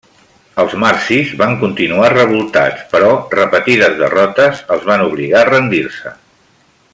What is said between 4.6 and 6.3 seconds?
els van obligar a rendir-se.